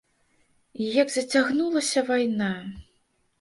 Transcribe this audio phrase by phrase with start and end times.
[0.85, 2.49] І як зацягнулася вайна!